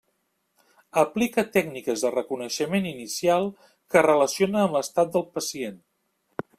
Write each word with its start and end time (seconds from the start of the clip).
Aplica 1.01 1.43
tècniques 1.57 2.05
de 2.07 2.11
reconeixement 2.17 2.89
inicial 2.95 3.47
que 3.93 4.05
relaciona 4.09 4.65
amb 4.67 4.79
l'estat 4.79 5.17
del 5.19 5.29
pacient. 5.39 5.79